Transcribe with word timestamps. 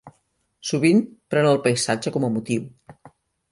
Sovint 0.69 1.03
pren 1.35 1.51
el 1.51 1.61
paisatge 1.69 2.17
com 2.19 2.27
a 2.31 2.35
motiu. 2.39 2.67